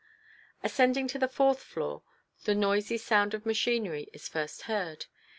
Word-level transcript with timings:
Ascending 0.63 1.07
to 1.09 1.19
the 1.19 1.27
fourth 1.27 1.61
floor, 1.61 2.01
the 2.45 2.55
noisy 2.55 2.97
sound 2.97 3.35
of 3.35 3.45
machinery 3.45 4.09
is 4.13 4.27
first 4.27 4.63
heard. 4.63 5.05